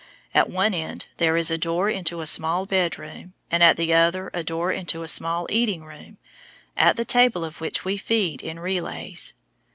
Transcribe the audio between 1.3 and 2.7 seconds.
is a door into a small